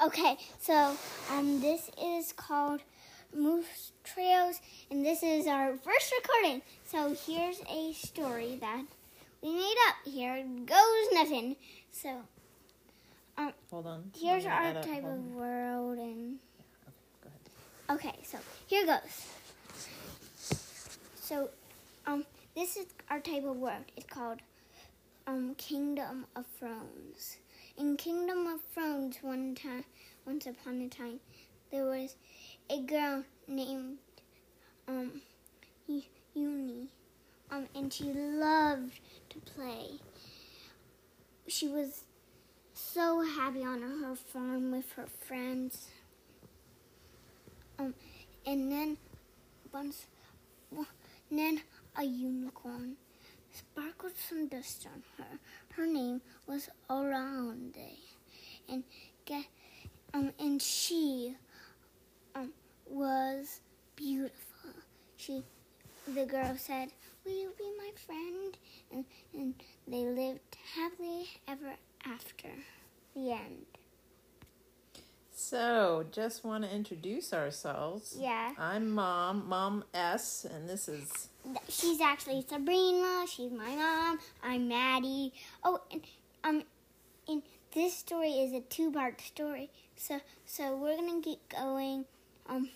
Okay, 0.00 0.36
so 0.60 0.96
um, 1.30 1.60
this 1.60 1.90
is 2.02 2.32
called 2.32 2.80
Moose 3.34 3.92
Trails, 4.04 4.60
and 4.90 5.04
this 5.04 5.22
is 5.22 5.46
our 5.46 5.76
first 5.76 6.12
recording. 6.20 6.62
So 6.86 7.14
here's 7.26 7.60
a 7.70 7.92
story 7.92 8.58
that 8.60 8.82
we 9.42 9.54
made 9.54 9.76
up. 9.88 9.96
Here 10.12 10.44
goes 10.66 11.06
nothing. 11.12 11.56
So 11.92 12.22
um, 13.38 13.52
Hold 13.70 13.86
on. 13.86 14.10
here's 14.18 14.44
our 14.46 14.72
type 14.74 15.04
of 15.04 15.24
world, 15.34 15.98
and 15.98 16.38
Go 17.22 17.30
ahead. 17.88 18.00
okay, 18.06 18.18
so 18.24 18.38
here 18.66 18.84
goes. 18.84 19.26
So 21.20 21.48
um, 22.06 22.24
this 22.56 22.76
is 22.76 22.86
our 23.08 23.20
type 23.20 23.44
of 23.44 23.56
world. 23.56 23.84
It's 23.96 24.06
called 24.06 24.40
um, 25.26 25.54
Kingdom 25.56 26.26
of 26.36 26.46
Thrones. 26.58 27.36
In 27.76 27.96
Kingdom 27.96 28.46
of 28.46 28.60
Thrones, 28.74 29.18
one 29.22 29.54
time, 29.54 29.84
once 30.26 30.46
upon 30.46 30.82
a 30.82 30.88
time, 30.88 31.20
there 31.70 31.84
was 31.84 32.16
a 32.70 32.80
girl 32.80 33.24
named 33.46 33.98
um, 34.88 35.22
Uni, 36.34 36.88
um, 37.50 37.66
and 37.74 37.92
she 37.92 38.04
loved 38.04 39.00
to 39.30 39.38
play. 39.40 39.98
She 41.46 41.68
was 41.68 42.04
so 42.74 43.22
happy 43.22 43.64
on 43.64 43.82
her 43.82 44.14
farm 44.14 44.72
with 44.72 44.90
her 44.92 45.06
friends. 45.26 45.88
Um, 47.78 47.94
and 48.46 48.70
then 48.70 48.96
once, 49.72 50.06
then 51.30 51.62
a 51.96 52.04
unicorn 52.04 52.96
sparkled 53.52 54.16
some 54.16 54.48
dust 54.48 54.86
on 54.86 55.02
her. 55.18 55.38
Her 55.76 55.86
name 55.86 56.20
was 56.46 56.68
Orande, 56.88 57.98
and 58.68 58.84
um 60.14 60.32
and 60.38 60.60
she 60.60 61.36
um 62.34 62.52
was 62.86 63.60
beautiful. 63.96 64.70
She 65.16 65.42
the 66.06 66.26
girl 66.26 66.56
said, 66.56 66.88
"Will 67.24 67.32
you 67.32 67.52
be 67.56 67.70
my 67.78 67.90
friend?" 68.06 68.56
And 68.90 69.04
and 69.34 69.54
they 69.86 70.04
lived 70.04 70.56
happily 70.74 71.28
ever 71.46 71.74
after. 72.04 72.50
The 73.14 73.32
end. 73.32 73.66
So, 75.46 76.04
just 76.12 76.44
want 76.44 76.62
to 76.64 76.70
introduce 76.72 77.32
ourselves. 77.34 78.16
Yeah. 78.18 78.52
I'm 78.56 78.88
Mom, 78.90 79.48
Mom 79.48 79.82
S, 79.92 80.46
and 80.48 80.68
this 80.68 80.88
is 80.88 81.28
She's 81.68 82.00
actually 82.00 82.46
Sabrina. 82.48 83.26
She's 83.26 83.50
my 83.50 83.74
mom. 83.74 84.20
I'm 84.44 84.68
Maddie. 84.68 85.32
Oh, 85.64 85.80
and 85.90 86.00
um, 86.44 86.62
and 87.28 87.42
this 87.74 87.92
story 87.96 88.30
is 88.30 88.52
a 88.54 88.60
two-part 88.60 89.20
story. 89.20 89.68
So, 89.96 90.20
so 90.46 90.76
we're 90.76 90.96
gonna 90.96 91.20
keep 91.20 91.40
going. 91.48 92.04
Um, 92.48 92.70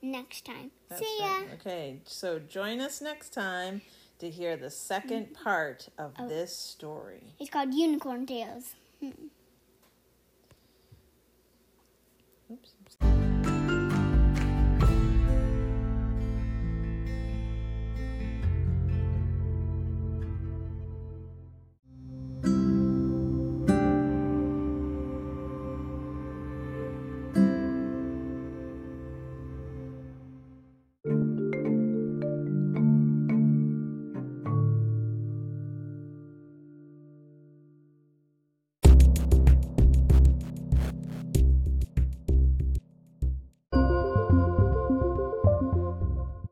next 0.00 0.46
time. 0.46 0.70
that's 0.88 1.02
See 1.02 1.16
ya. 1.20 1.26
right. 1.26 1.46
Okay, 1.60 2.00
so 2.06 2.38
join 2.38 2.80
us 2.80 3.02
next 3.02 3.34
time 3.34 3.82
to 4.20 4.30
hear 4.30 4.56
the 4.56 4.70
second 4.70 5.34
part 5.34 5.90
of 5.98 6.12
Oh. 6.18 6.28
this 6.28 6.56
story. 6.56 7.34
It's 7.38 7.50
called 7.50 7.74
Unicorn 7.74 8.24
Tales. 8.24 8.74
Oops. 12.48 13.05